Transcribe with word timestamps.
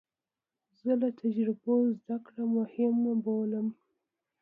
زه 0.79 0.91
له 1.01 1.09
تجربو 1.21 1.75
زده 1.97 2.17
کړه 2.25 2.43
مهمه 2.57 3.13
بولم. 3.23 3.67